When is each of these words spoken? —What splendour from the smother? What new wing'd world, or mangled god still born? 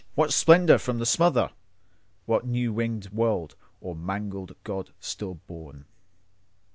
—What 0.15 0.33
splendour 0.33 0.79
from 0.79 0.97
the 0.97 1.05
smother? 1.05 1.51
What 2.25 2.43
new 2.43 2.73
wing'd 2.73 3.11
world, 3.11 3.55
or 3.79 3.95
mangled 3.95 4.55
god 4.63 4.91
still 4.99 5.35
born? 5.45 5.85